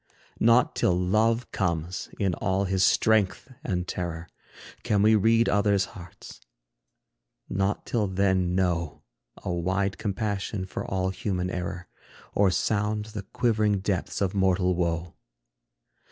Not 0.39 0.75
till 0.75 0.97
Love 0.97 1.51
comes 1.51 2.09
in 2.17 2.33
all 2.33 2.63
his 2.63 2.83
strength 2.83 3.53
and 3.63 3.87
terror, 3.87 4.29
Can 4.81 5.03
we 5.03 5.13
read 5.13 5.47
other's 5.47 5.85
hearts; 5.93 6.41
not 7.47 7.85
till 7.85 8.07
then 8.07 8.55
know 8.55 9.03
A 9.43 9.51
wide 9.51 9.99
compassion 9.99 10.65
for 10.65 10.83
all 10.83 11.11
human 11.11 11.51
error, 11.51 11.87
Or 12.33 12.49
sound 12.49 13.05
the 13.13 13.21
quivering 13.31 13.77
depths 13.81 14.21
of 14.21 14.33
mortal 14.33 14.73
woe. 14.73 15.13